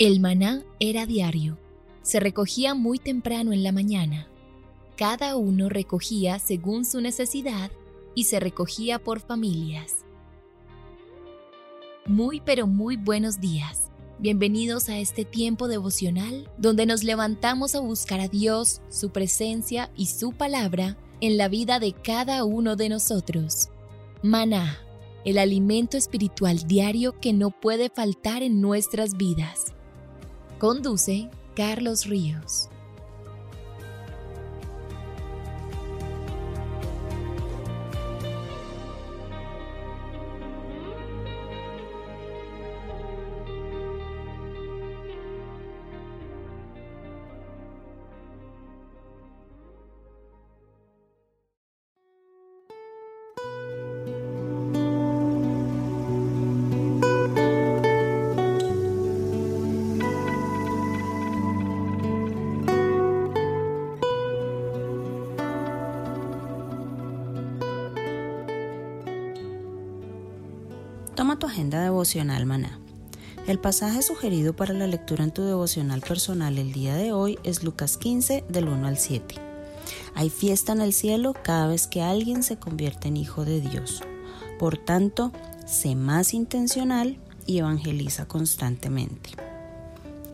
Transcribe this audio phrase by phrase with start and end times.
[0.00, 1.58] El maná era diario.
[2.00, 4.28] Se recogía muy temprano en la mañana.
[4.96, 7.70] Cada uno recogía según su necesidad
[8.14, 9.96] y se recogía por familias.
[12.06, 13.90] Muy pero muy buenos días.
[14.18, 20.06] Bienvenidos a este tiempo devocional donde nos levantamos a buscar a Dios, su presencia y
[20.06, 23.68] su palabra en la vida de cada uno de nosotros.
[24.22, 24.78] Maná,
[25.26, 29.74] el alimento espiritual diario que no puede faltar en nuestras vidas.
[30.60, 32.68] Conduce Carlos Ríos.
[71.40, 72.78] Tu agenda devocional maná.
[73.46, 77.64] El pasaje sugerido para la lectura en tu devocional personal el día de hoy es
[77.64, 79.36] Lucas 15 del 1 al 7.
[80.14, 84.02] Hay fiesta en el cielo cada vez que alguien se convierte en hijo de Dios.
[84.58, 85.32] Por tanto,
[85.66, 89.30] sé más intencional y evangeliza constantemente.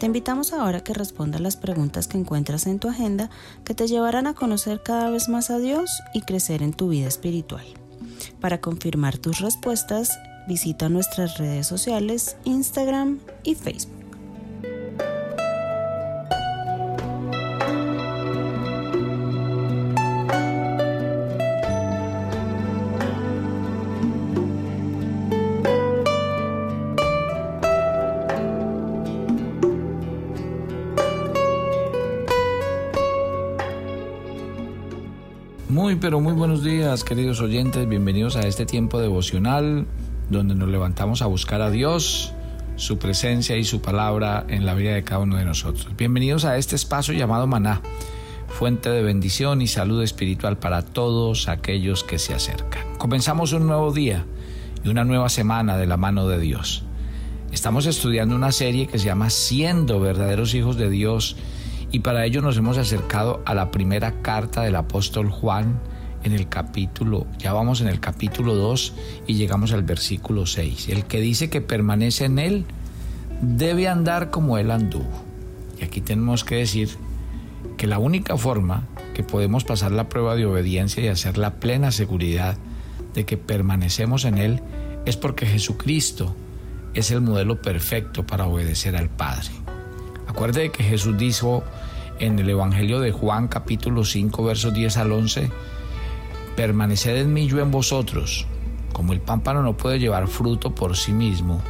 [0.00, 3.30] Te invitamos ahora a que respondas las preguntas que encuentras en tu agenda
[3.64, 7.06] que te llevarán a conocer cada vez más a Dios y crecer en tu vida
[7.06, 7.64] espiritual.
[8.40, 10.10] Para confirmar tus respuestas,
[10.46, 13.96] visita nuestras redes sociales, Instagram y Facebook.
[35.68, 37.86] Muy, pero muy buenos días, queridos oyentes.
[37.86, 39.86] Bienvenidos a este tiempo devocional
[40.28, 42.32] donde nos levantamos a buscar a Dios,
[42.76, 45.88] su presencia y su palabra en la vida de cada uno de nosotros.
[45.96, 47.80] Bienvenidos a este espacio llamado Maná,
[48.48, 52.96] fuente de bendición y salud espiritual para todos aquellos que se acercan.
[52.98, 54.26] Comenzamos un nuevo día
[54.82, 56.82] y una nueva semana de la mano de Dios.
[57.52, 61.36] Estamos estudiando una serie que se llama Siendo verdaderos hijos de Dios
[61.92, 65.80] y para ello nos hemos acercado a la primera carta del apóstol Juan
[66.26, 68.94] en el capítulo, ya vamos en el capítulo 2
[69.26, 70.88] y llegamos al versículo 6.
[70.88, 72.64] El que dice que permanece en él
[73.40, 75.24] debe andar como él anduvo.
[75.80, 76.90] Y aquí tenemos que decir
[77.76, 81.92] que la única forma que podemos pasar la prueba de obediencia y hacer la plena
[81.92, 82.56] seguridad
[83.14, 84.60] de que permanecemos en él
[85.04, 86.34] es porque Jesucristo
[86.94, 89.50] es el modelo perfecto para obedecer al Padre.
[90.26, 91.62] Acuerde que Jesús dijo
[92.18, 95.50] en el Evangelio de Juan capítulo 5 versos 10 al 11,
[96.56, 98.46] permaneced en mí yo en vosotros.
[98.92, 101.60] Como el pámpano no puede llevar fruto por sí mismo,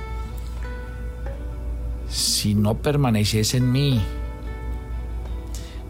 [2.09, 4.01] si no permanecéis en mí,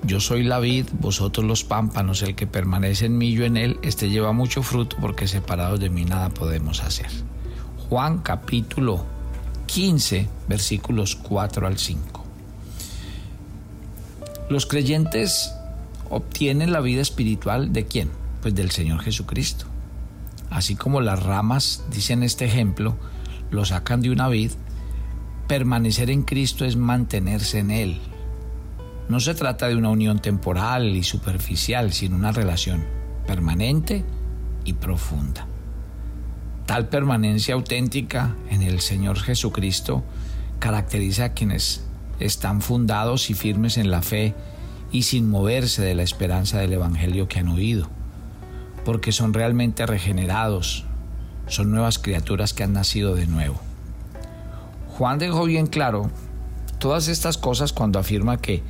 [0.02, 3.78] yo soy la vid, vosotros los pámpanos, el que permanece en mí, yo en él,
[3.82, 7.08] este lleva mucho fruto porque separados de mí nada podemos hacer.
[7.88, 9.04] Juan capítulo
[9.66, 12.24] 15, versículos 4 al 5.
[14.48, 15.52] Los creyentes
[16.08, 18.25] obtienen la vida espiritual de quién?
[18.46, 19.66] Pues del Señor Jesucristo.
[20.50, 22.96] Así como las ramas, dicen este ejemplo,
[23.50, 24.52] lo sacan de una vid,
[25.48, 28.00] permanecer en Cristo es mantenerse en Él.
[29.08, 32.84] No se trata de una unión temporal y superficial, sino una relación
[33.26, 34.04] permanente
[34.64, 35.48] y profunda.
[36.66, 40.04] Tal permanencia auténtica en el Señor Jesucristo
[40.60, 41.84] caracteriza a quienes
[42.20, 44.36] están fundados y firmes en la fe
[44.92, 47.90] y sin moverse de la esperanza del Evangelio que han oído,
[48.86, 50.84] porque son realmente regenerados,
[51.48, 53.60] son nuevas criaturas que han nacido de nuevo.
[54.96, 56.08] Juan dejó bien claro
[56.78, 58.62] todas estas cosas cuando afirma que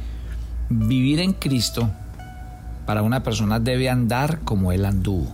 [0.71, 1.91] vivir en Cristo
[2.87, 5.31] para una persona debe andar como Él anduvo.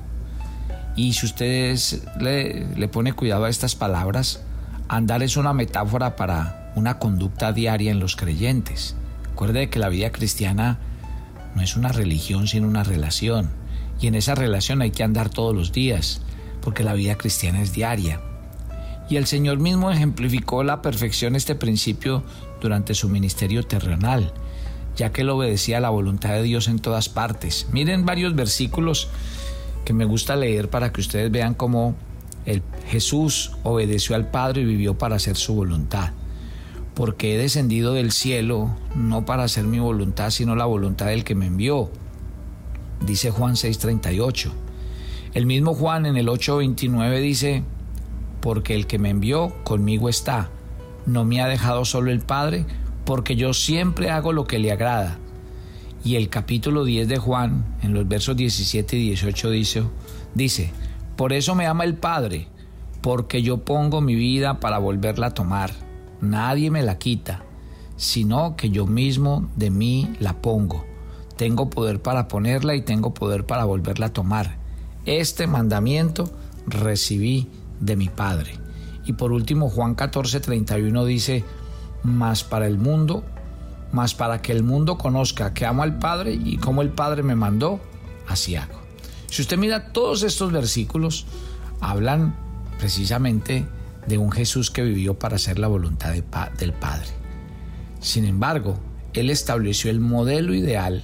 [0.96, 4.43] Y si ustedes le, pone cuidado a estas palabras,
[4.88, 8.96] andar es una metáfora para una conducta diaria en los creyentes.
[9.31, 10.78] Recuerde que la vida cristiana
[11.55, 13.62] no es una religión, sino una relación.
[14.02, 16.20] Y en esa relación hay que andar todos los días,
[16.60, 18.20] porque la vida cristiana es diaria.
[19.08, 22.25] Y el Señor mismo ejemplificó la perfección este principio
[22.60, 24.32] durante su ministerio terrenal,
[24.96, 27.69] ya que él obedecía a la voluntad de Dios en todas partes.
[27.72, 29.08] Miren varios versículos
[29.84, 31.94] que me gusta leer para que ustedes vean cómo
[32.44, 36.10] el Jesús obedeció al Padre y vivió para hacer su voluntad.
[36.94, 41.34] porque he descendido del cielo no para hacer mi voluntad, sino la voluntad del que
[41.34, 41.90] me envió.
[43.06, 44.52] Dice Juan 6:38.
[45.34, 47.64] El mismo Juan en el 8:29 dice,
[48.40, 50.50] porque el que me envió conmigo está.
[51.06, 52.66] No me ha dejado solo el Padre,
[53.04, 55.19] porque yo siempre hago lo que le agrada.
[56.04, 59.82] Y el capítulo 10 de Juan, en los versos 17 y 18 dice,
[60.34, 60.72] dice,
[61.16, 62.49] por eso me ama el Padre,
[63.00, 65.70] porque yo pongo mi vida para volverla a tomar.
[66.20, 67.44] Nadie me la quita,
[67.96, 70.91] sino que yo mismo de mí la pongo.
[71.42, 74.58] Tengo poder para ponerla y tengo poder para volverla a tomar.
[75.06, 76.30] Este mandamiento
[76.68, 77.48] recibí
[77.80, 78.52] de mi Padre.
[79.06, 81.42] Y por último, Juan 14, 31 dice,
[82.04, 83.24] más para el mundo,
[83.90, 87.34] más para que el mundo conozca que amo al Padre y como el Padre me
[87.34, 87.80] mandó,
[88.28, 88.80] así hago.
[89.28, 91.26] Si usted mira todos estos versículos,
[91.80, 92.36] hablan
[92.78, 93.66] precisamente
[94.06, 97.08] de un Jesús que vivió para hacer la voluntad del Padre.
[97.98, 98.78] Sin embargo,
[99.12, 101.02] Él estableció el modelo ideal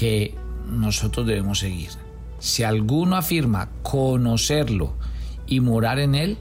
[0.00, 0.34] que
[0.66, 1.90] nosotros debemos seguir.
[2.38, 4.94] Si alguno afirma conocerlo
[5.46, 6.38] y morar en él,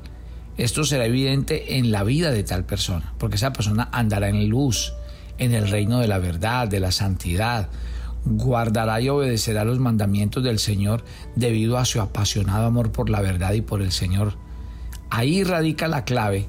[0.56, 4.94] esto será evidente en la vida de tal persona, porque esa persona andará en luz,
[5.40, 7.68] en el reino de la verdad, de la santidad,
[8.24, 11.04] guardará y obedecerá los mandamientos del Señor
[11.36, 14.36] debido a su apasionado amor por la verdad y por el Señor.
[15.10, 16.48] Ahí radica la clave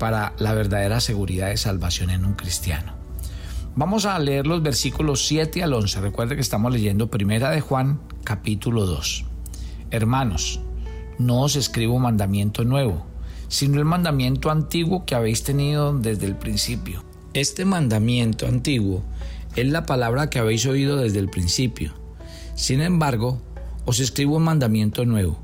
[0.00, 2.97] para la verdadera seguridad de salvación en un cristiano.
[3.78, 6.00] Vamos a leer los versículos 7 al 11.
[6.00, 9.24] Recuerde que estamos leyendo Primera de Juan, capítulo 2.
[9.92, 10.58] Hermanos,
[11.20, 13.06] no os escribo mandamiento nuevo,
[13.46, 17.04] sino el mandamiento antiguo que habéis tenido desde el principio.
[17.34, 19.04] Este mandamiento antiguo
[19.54, 21.94] es la palabra que habéis oído desde el principio.
[22.56, 23.40] Sin embargo,
[23.84, 25.38] os escribo un mandamiento nuevo,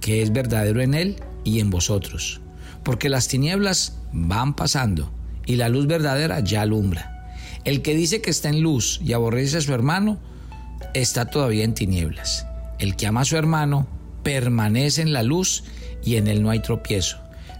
[0.00, 2.40] que es verdadero en él y en vosotros,
[2.82, 5.10] porque las tinieblas van pasando
[5.44, 7.15] y la luz verdadera ya alumbra.
[7.66, 10.20] El que dice que está en luz y aborrece a su hermano,
[10.94, 12.46] está todavía en tinieblas.
[12.78, 13.88] El que ama a su hermano
[14.22, 15.64] permanece en la luz
[16.04, 17.18] y en él no hay tropiezo.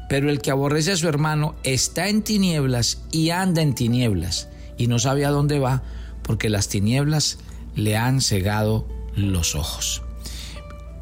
[0.08, 4.49] Pero el que aborrece a su hermano está en tinieblas y anda en tinieblas
[4.79, 5.82] y no sabe a dónde va
[6.23, 7.38] porque las tinieblas
[7.75, 8.87] le han cegado
[9.17, 10.02] los ojos.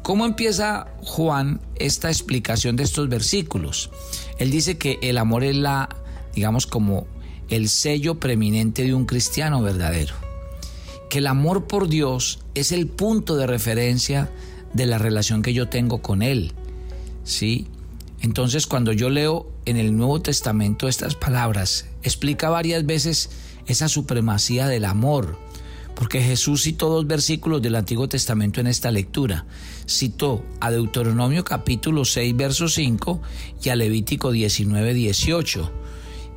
[0.01, 3.91] ¿Cómo empieza Juan esta explicación de estos versículos?
[4.39, 5.89] Él dice que el amor es la,
[6.33, 7.05] digamos, como
[7.49, 10.15] el sello preeminente de un cristiano verdadero.
[11.09, 14.31] Que el amor por Dios es el punto de referencia
[14.73, 16.53] de la relación que yo tengo con Él.
[17.23, 17.67] ¿Sí?
[18.21, 23.29] Entonces cuando yo leo en el Nuevo Testamento estas palabras, explica varias veces
[23.67, 25.37] esa supremacía del amor,
[25.95, 29.45] porque Jesús citó dos versículos del Antiguo Testamento en esta lectura.
[29.87, 33.21] Citó a Deuteronomio capítulo 6, verso 5
[33.63, 35.71] y a Levítico 19, 18,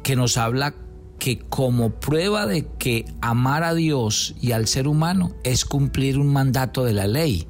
[0.03, 0.75] que nos habla
[1.19, 6.29] que como prueba de que amar a Dios y al ser humano es cumplir un
[6.33, 7.47] mandato de la ley.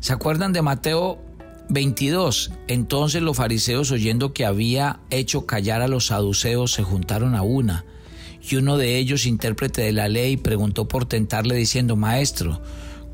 [0.00, 1.18] ¿Se acuerdan de Mateo
[1.70, 2.52] 22?
[2.68, 7.84] Entonces los fariseos oyendo que había hecho callar a los saduceos se juntaron a una.
[8.48, 12.60] Y uno de ellos, intérprete de la ley, preguntó por tentarle diciendo, Maestro,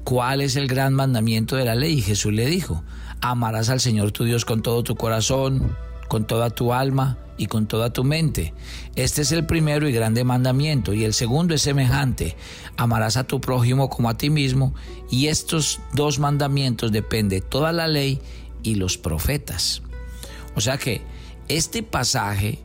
[0.03, 1.99] ¿cuál es el gran mandamiento de la ley?
[1.99, 2.83] Y Jesús le dijo,
[3.21, 5.77] amarás al Señor tu Dios con todo tu corazón,
[6.11, 8.53] con toda tu alma y con toda tu mente.
[8.97, 12.37] Este es el primero y grande mandamiento, y el segundo es semejante,
[12.77, 14.75] amarás a tu prójimo como a ti mismo,
[15.09, 18.21] y estos dos mandamientos depende toda la ley
[18.65, 19.83] y los profetas.
[20.57, 21.01] O sea que
[21.47, 22.59] este pasaje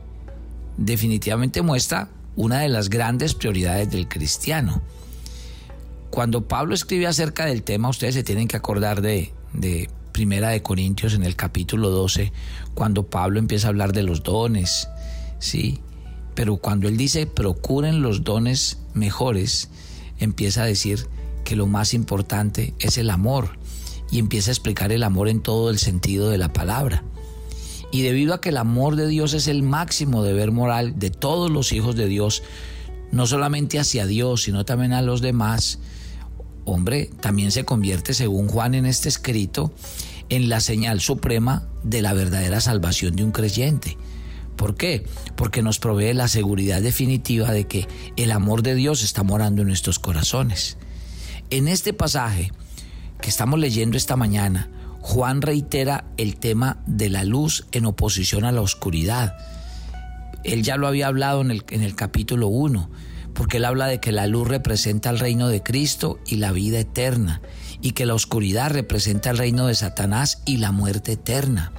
[0.76, 4.82] definitivamente muestra una de las grandes prioridades del cristiano.
[6.10, 10.62] Cuando Pablo escribe acerca del tema, ustedes se tienen que acordar de, de Primera de
[10.62, 12.32] Corintios en el capítulo 12,
[12.72, 14.88] cuando Pablo empieza a hablar de los dones,
[15.40, 15.80] ¿sí?
[16.34, 19.68] Pero cuando él dice procuren los dones mejores,
[20.18, 21.06] empieza a decir
[21.44, 23.58] que lo más importante es el amor
[24.10, 27.04] y empieza a explicar el amor en todo el sentido de la palabra.
[27.92, 31.50] Y debido a que el amor de Dios es el máximo deber moral de todos
[31.50, 32.42] los hijos de Dios,
[33.12, 35.78] no solamente hacia Dios, sino también a los demás,
[36.66, 39.72] hombre, también se convierte, según Juan en este escrito,
[40.28, 43.96] en la señal suprema de la verdadera salvación de un creyente.
[44.56, 45.06] ¿Por qué?
[45.36, 49.68] Porque nos provee la seguridad definitiva de que el amor de Dios está morando en
[49.68, 50.76] nuestros corazones.
[51.50, 52.50] En este pasaje
[53.20, 54.68] que estamos leyendo esta mañana,
[55.00, 59.36] Juan reitera el tema de la luz en oposición a la oscuridad.
[60.42, 62.90] Él ya lo había hablado en el, capítulo 1
[63.36, 66.80] porque él habla de que la luz representa el reino de Cristo y la vida
[66.80, 67.42] eterna,
[67.82, 71.72] y que la oscuridad representa el reino de Satanás y la muerte eterna.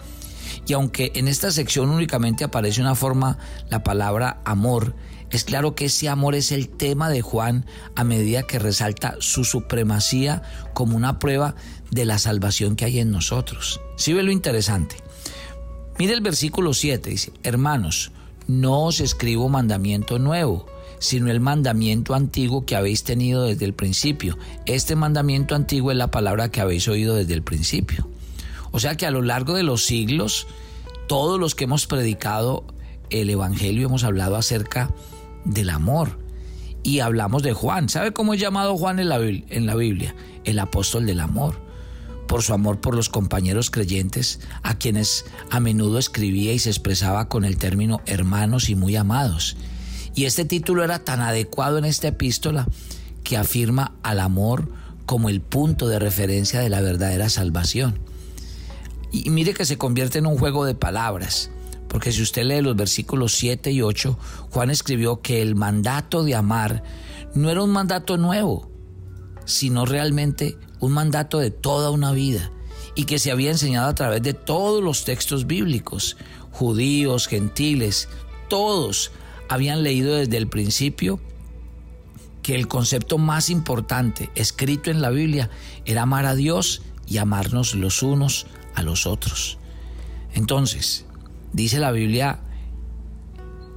[0.68, 3.38] Y aunque en esta sección únicamente aparece una forma,
[3.70, 4.96] la palabra amor,
[5.32, 9.44] es claro que ese amor es el tema de Juan a medida que resalta su
[9.44, 11.56] supremacía como una prueba
[11.92, 13.82] de la salvación que hay en nosotros.
[13.98, 14.98] ¿Sí ve lo interesante?
[15.98, 18.12] Mire el versículo 7, dice, hermanos,
[18.48, 20.68] no os escribo mandamiento nuevo,
[21.00, 24.38] sino el mandamiento antiguo que habéis tenido desde el principio.
[24.66, 28.08] Este mandamiento antiguo es la palabra que habéis oído desde el principio.
[28.72, 30.48] O sea que a lo largo de los siglos,
[31.08, 32.66] todos los que hemos predicado
[33.10, 34.94] el Evangelio hemos hablado acerca
[35.46, 36.20] del amor.
[36.84, 37.90] Y hablamos de Juan.
[37.90, 39.18] ¿Sabe cómo es llamado Juan en la,
[39.76, 40.16] Biblia?
[40.46, 41.60] El apóstol del amor.
[42.28, 47.30] Por su amor por los compañeros creyentes, a quienes a menudo escribía y se expresaba
[47.30, 49.56] con el término hermanos y muy amados.
[50.18, 52.68] Y este título era tan adecuado en esta epístola
[53.24, 54.68] que afirma al amor
[55.06, 58.00] como el punto de referencia de la verdadera salvación.
[59.12, 61.52] Y mire que se convierte en un juego de palabras.
[61.88, 64.18] Porque si usted lee los versículos 7 y 8,
[64.50, 66.82] Juan escribió que el mandato de amar
[67.36, 68.72] no era un mandato nuevo,
[69.46, 72.52] sino realmente un mandato de toda una vida
[72.96, 76.18] y que se había enseñado a través de todos los textos bíblicos.
[76.52, 78.10] Judíos, gentiles,
[78.50, 79.12] todos
[79.50, 81.20] habían leído desde el principio
[82.42, 85.50] que el concepto más importante escrito en la Biblia
[85.86, 89.58] era amar a Dios y amarnos los unos a los otros.
[90.34, 91.08] Entonces,
[91.54, 92.40] Dice la Biblia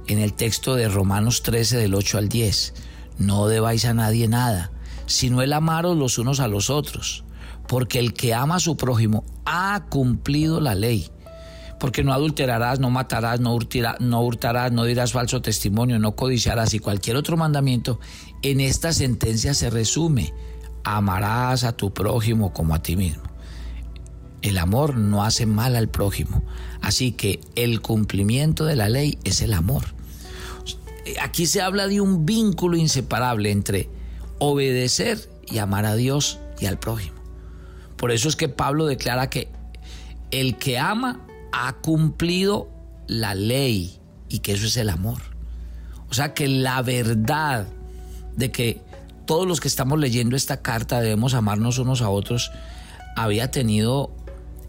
[0.07, 2.73] en el texto de Romanos 13 del 8 al 10,
[3.17, 4.71] no debáis a nadie nada,
[5.05, 7.23] sino el amaros los unos a los otros,
[7.67, 11.09] porque el que ama a su prójimo ha cumplido la ley.
[11.81, 13.57] Porque no adulterarás, no matarás, no,
[13.99, 17.99] no hurtarás, no dirás falso testimonio, no codiciarás y cualquier otro mandamiento,
[18.43, 20.31] en esta sentencia se resume,
[20.83, 23.23] amarás a tu prójimo como a ti mismo.
[24.43, 26.43] El amor no hace mal al prójimo.
[26.81, 29.85] Así que el cumplimiento de la ley es el amor.
[31.19, 33.89] Aquí se habla de un vínculo inseparable entre
[34.37, 37.17] obedecer y amar a Dios y al prójimo.
[37.97, 39.49] Por eso es que Pablo declara que
[40.29, 42.69] el que ama ha cumplido
[43.07, 45.19] la ley y que eso es el amor.
[46.09, 47.67] O sea que la verdad
[48.35, 48.81] de que
[49.25, 52.51] todos los que estamos leyendo esta carta debemos amarnos unos a otros
[53.15, 54.11] había tenido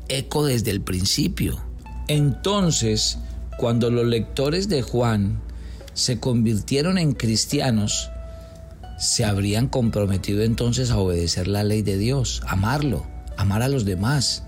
[0.08, 1.60] eco desde el principio.
[2.08, 3.18] Entonces,
[3.58, 5.40] cuando los lectores de Juan
[5.94, 8.10] se convirtieron en cristianos,
[8.98, 14.44] se habrían comprometido entonces a obedecer la ley de Dios, amarlo, amar a los demás,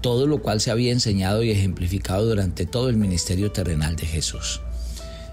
[0.00, 4.60] todo lo cual se había enseñado y ejemplificado durante todo el ministerio terrenal de Jesús.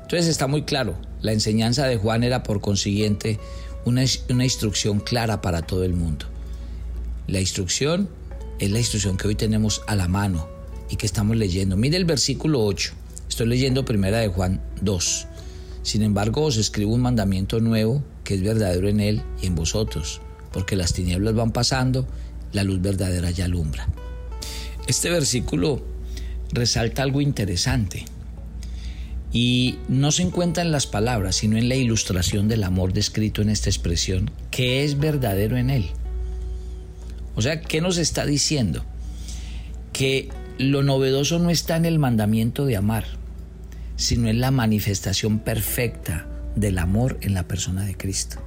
[0.02, 3.40] Entonces está muy claro, la enseñanza de Juan era por consiguiente
[3.86, 6.26] una, una instrucción clara para todo el mundo.
[7.28, 8.10] La instrucción
[8.60, 10.48] es la instrucción que hoy tenemos a la mano
[10.90, 11.78] y que estamos leyendo.
[11.78, 12.94] Mire el versículo 8.
[13.30, 15.28] Estoy leyendo primera de Juan 2.
[15.82, 20.22] Sin embargo, os escribo un mandamiento nuevo que es verdadero en él y en vosotros,
[20.52, 22.08] porque las tinieblas van pasando,
[22.52, 23.88] la luz verdadera ya alumbra.
[24.88, 25.82] Este versículo
[26.52, 28.06] resalta algo interesante
[29.32, 33.50] y no se encuentra en las palabras, sino en la ilustración del amor descrito en
[33.50, 35.90] esta expresión, que es verdadero en él.
[37.36, 38.86] O sea, ¿qué nos está diciendo?
[39.92, 43.06] Que lo novedoso no está en el mandamiento de amar,
[43.96, 48.38] sino en la manifestación perfecta del amor en la persona de Cristo.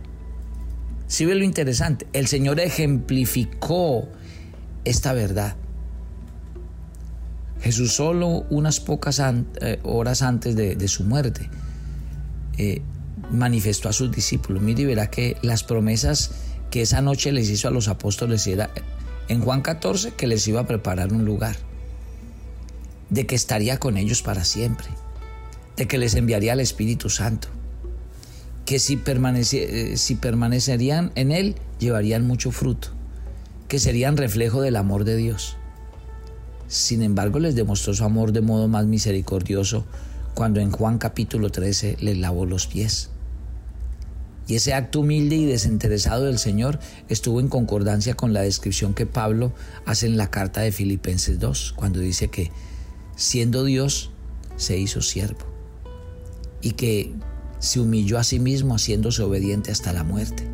[1.09, 2.07] ¿Sí ve lo interesante?
[2.13, 4.09] El Señor ejemplificó
[4.85, 5.57] esta verdad.
[7.67, 11.51] Jesús solo unas pocas eh, horas antes de, su muerte
[12.59, 12.81] eh,
[13.33, 14.63] manifestó a sus discípulos.
[14.63, 16.31] Mire y verá que las promesas
[16.71, 18.71] que esa noche les hizo a los apóstoles era
[19.29, 21.57] en Juan 14 que les iba a preparar un lugar,
[23.11, 24.87] de que estaría con ellos para siempre,
[25.77, 27.49] de que les enviaría el Espíritu Santo,
[28.65, 32.91] que si, eh, si permanecerían en Él llevarían mucho fruto,
[33.67, 35.57] que serían reflejo del amor de Dios.
[36.69, 39.85] Sin embargo, les demostró su amor de modo más misericordioso
[40.35, 43.11] cuando en Juan capítulo 13 les lavó los pies.
[44.49, 49.07] Y ese acto humilde y desinteresado del Señor estuvo en concordancia con la descripción que
[49.07, 49.53] Pablo
[49.87, 52.53] hace en la carta de Filipenses 2, cuando dice que
[53.17, 54.11] siendo Dios
[54.57, 55.47] se hizo siervo
[56.61, 57.13] y que
[57.59, 60.46] se humilló a sí mismo haciéndose obediente hasta la muerte.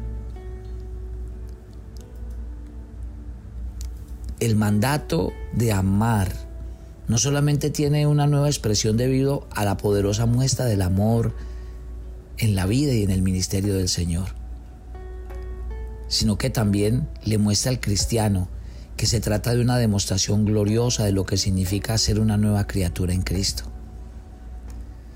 [4.42, 6.32] El mandato de amar
[7.06, 11.32] no solamente tiene una nueva expresión debido a la poderosa muestra del amor,
[12.38, 14.34] en la vida y en el ministerio del Señor,
[16.08, 18.48] sino que también le muestra al cristiano
[18.96, 23.14] que se trata de una demostración gloriosa de lo que significa ser una nueva criatura
[23.14, 23.62] en Cristo.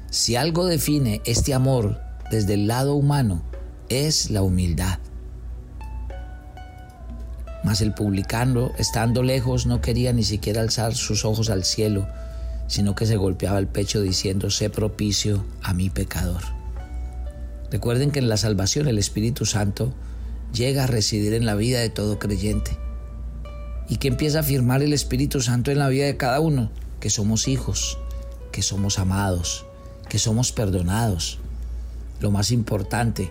[0.08, 3.42] Si algo define este amor desde el lado humano,
[3.88, 5.00] es la humildad.
[7.80, 12.06] El publicano, estando lejos, no quería ni siquiera alzar sus ojos al cielo,
[12.68, 16.42] sino que se golpeaba el pecho diciendo, sé propicio a mi pecador.
[17.70, 19.92] Recuerden que en la salvación el Espíritu Santo
[20.54, 22.78] llega a residir en la vida de todo creyente.
[23.88, 26.70] ¿Y que empieza a afirmar el Espíritu Santo en la vida de cada uno?
[26.98, 27.98] Que somos hijos,
[28.52, 29.66] que somos amados,
[30.08, 31.40] que somos perdonados.
[32.20, 33.30] Lo más importante,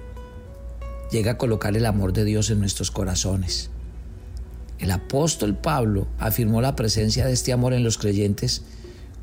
[1.09, 3.71] llega a colocar el amor de Dios en nuestros corazones.
[4.79, 8.63] El apóstol Pablo afirmó la presencia de este amor en los creyentes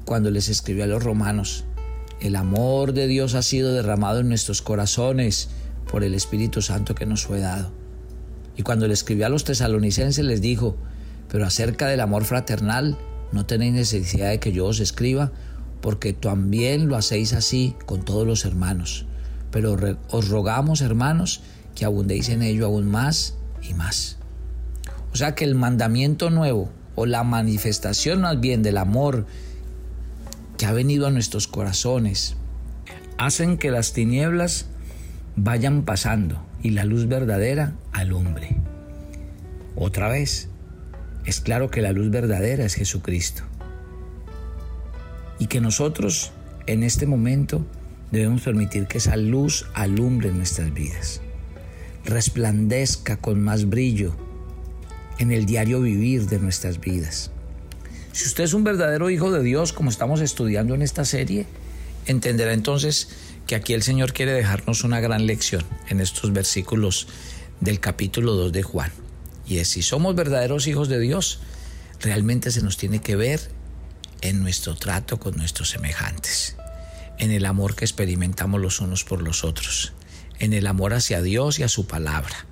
[0.04, 1.64] cuando les escribió a los romanos.
[2.20, 5.50] El amor de Dios ha sido derramado en nuestros corazones
[5.90, 7.72] por el Espíritu Santo que nos fue dado.
[8.56, 10.76] Y cuando le escribió a los tesalonicenses les dijo,
[11.28, 12.96] pero acerca del amor fraternal,
[13.32, 15.32] no tenéis necesidad de que yo os escriba,
[15.80, 19.06] porque también lo hacéis así con todos los hermanos.
[19.50, 19.76] Pero
[20.10, 21.42] os rogamos, hermanos,
[21.74, 24.18] que abundéis en ello aún más y más.
[25.12, 29.26] O sea que el mandamiento nuevo, o la manifestación más bien del amor
[30.56, 32.36] que ha venido a nuestros corazones,
[33.18, 34.66] hacen que las tinieblas
[35.36, 38.56] vayan pasando y la luz verdadera alumbre.
[39.76, 40.48] Otra vez,
[41.24, 43.42] es claro que la luz verdadera es Jesucristo.
[45.38, 46.32] Y que nosotros
[46.66, 47.66] en este momento
[48.10, 51.20] debemos permitir que esa luz alumbre nuestras vidas,
[52.04, 54.14] resplandezca con más brillo
[55.18, 57.30] en el diario vivir de nuestras vidas.
[58.12, 61.46] Si usted es un verdadero hijo de Dios, como estamos estudiando en esta serie,
[62.06, 63.08] entenderá entonces
[63.46, 67.08] que aquí el Señor quiere dejarnos una gran lección en estos versículos
[67.60, 68.92] del capítulo 2 de Juan.
[69.46, 71.40] Y es, si somos verdaderos hijos de Dios,
[72.00, 73.40] realmente se nos tiene que ver
[74.20, 76.56] en nuestro trato con nuestros semejantes,
[77.18, 79.92] en el amor que experimentamos los unos por los otros,
[80.38, 82.46] en el amor hacia Dios y a su palabra.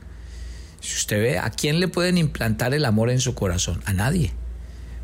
[0.81, 3.83] Si usted ve, ¿a quién le pueden implantar el amor en su corazón?
[3.85, 4.33] A nadie.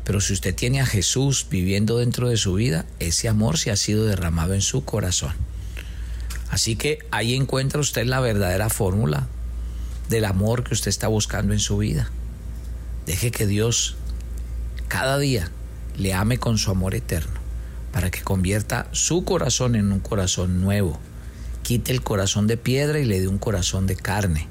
[0.03, 3.75] Pero si usted tiene a Jesús viviendo dentro de su vida, ese amor se ha
[3.75, 5.33] sido derramado en su corazón.
[6.49, 9.27] Así que ahí encuentra usted la verdadera fórmula
[10.09, 12.09] del amor que usted está buscando en su vida.
[13.05, 13.97] Deje que Dios
[14.87, 15.51] cada día
[15.97, 17.39] le ame con su amor eterno,
[17.91, 20.99] para que convierta su corazón en un corazón nuevo.
[21.63, 24.47] Quite el corazón de piedra y le dé un corazón de carne,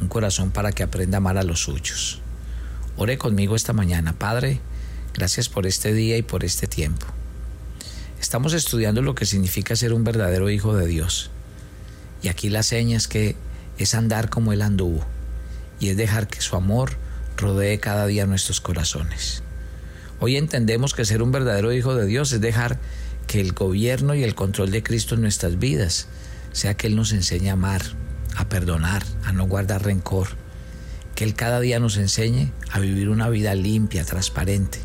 [0.00, 2.20] un corazón para que aprenda a amar a los suyos.
[2.96, 4.60] Ore conmigo esta mañana, Padre,
[5.14, 7.06] gracias por este día y por este tiempo.
[8.20, 11.30] Estamos estudiando lo que significa ser un verdadero hijo de Dios.
[12.22, 13.36] Y aquí la seña es que
[13.78, 15.04] es andar como Él anduvo
[15.78, 16.96] y es dejar que su amor
[17.36, 19.42] rodee cada día nuestros corazones.
[20.20, 22.80] Hoy entendemos que ser un verdadero hijo de Dios es dejar
[23.28, 26.08] que el gobierno y el control de Cristo en nuestras vidas
[26.50, 27.82] sea que Él nos enseñe a amar,
[28.38, 30.28] a perdonar, a no guardar rencor,
[31.16, 34.78] que Él cada día nos enseñe a vivir una vida limpia, transparente.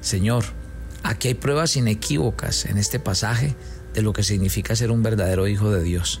[0.00, 0.44] Señor,
[1.02, 3.56] aquí hay pruebas inequívocas en este pasaje
[3.94, 6.20] de lo que significa ser un verdadero hijo de Dios.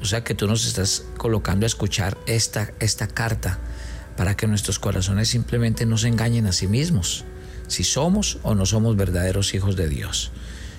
[0.00, 3.58] O sea que tú nos estás colocando a escuchar esta, esta carta
[4.16, 7.24] para que nuestros corazones simplemente no se engañen a sí mismos,
[7.66, 10.30] si somos o no somos verdaderos hijos de Dios.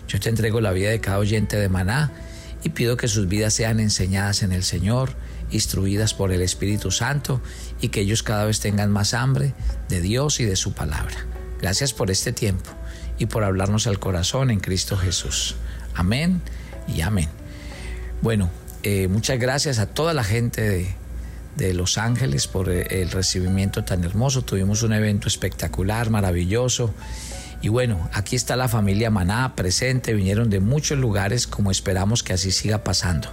[0.08, 2.14] Yo te entrego la vida de cada oyente de Maná
[2.66, 5.12] y pido que sus vidas sean enseñadas en el Señor,
[5.52, 7.40] instruidas por el Espíritu Santo
[7.80, 9.54] y que ellos cada vez tengan más hambre
[9.88, 11.16] de Dios y de su palabra.
[11.62, 12.72] Gracias por este tiempo
[13.20, 15.56] y por hablarnos al corazón en Cristo Jesús.
[15.94, 16.42] Amén
[16.88, 17.30] y amén.
[18.24, 18.50] Bueno,
[18.82, 20.92] eh, muchas gracias a toda la gente
[21.56, 24.42] de, Los Ángeles por eh, el recibimiento tan hermoso.
[24.42, 26.96] Tuvimos un evento espectacular, maravilloso.
[27.66, 30.14] Y bueno, aquí está la familia Maná presente.
[30.14, 33.28] Vinieron de muchos lugares como esperamos que así siga pasando.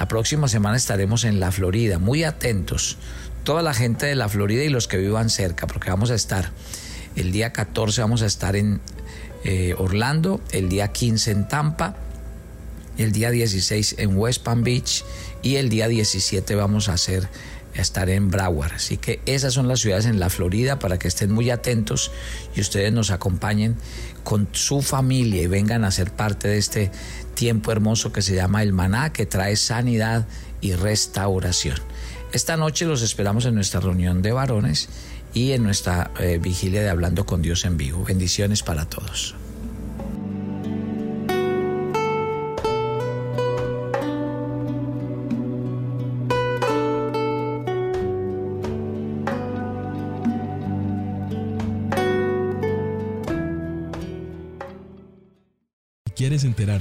[0.00, 2.98] La próxima semana estaremos en la Florida, muy atentos.
[3.44, 6.50] Toda la gente de la Florida y los que vivan cerca, porque vamos a estar
[7.14, 8.80] el día 14, vamos a estar en
[9.44, 11.94] eh, Orlando, el día 15 en Tampa
[12.98, 15.04] el día 16 en West Palm Beach
[15.42, 17.28] y el día 17 vamos a hacer
[17.74, 18.72] estar en Broward.
[18.74, 22.10] Así que esas son las ciudades en la Florida para que estén muy atentos
[22.54, 23.76] y ustedes nos acompañen
[24.24, 26.90] con su familia y vengan a ser parte de este
[27.34, 30.26] tiempo hermoso que se llama el maná, que trae sanidad
[30.60, 31.76] y restauración.
[32.32, 34.88] Esta noche los esperamos en nuestra reunión de varones
[35.34, 38.04] y en nuestra eh, vigilia de Hablando con Dios en vivo.
[38.04, 39.34] Bendiciones para todos.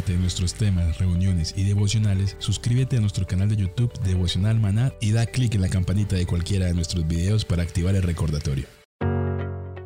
[0.08, 5.12] De nuestros temas, reuniones y devocionales, suscríbete a nuestro canal de YouTube Devocional Maná y
[5.12, 8.66] da clic en la campanita de cualquiera de nuestros videos para activar el recordatorio.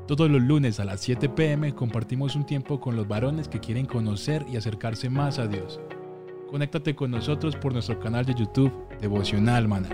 [0.07, 3.85] Todos los lunes a las 7 pm compartimos un tiempo con los varones que quieren
[3.87, 5.79] conocer y acercarse más a Dios.
[6.49, 9.89] Conéctate con nosotros por nuestro canal de YouTube Devocional Maná.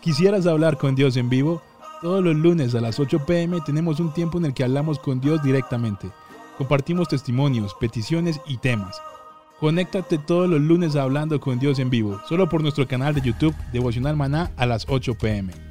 [0.00, 1.62] ¿Quisieras hablar con Dios en vivo?
[2.00, 5.20] Todos los lunes a las 8 pm tenemos un tiempo en el que hablamos con
[5.20, 6.10] Dios directamente.
[6.56, 9.02] Compartimos testimonios, peticiones y temas.
[9.58, 13.54] Conéctate todos los lunes hablando con Dios en vivo, solo por nuestro canal de YouTube
[13.70, 15.69] Devocional Maná a las 8 pm.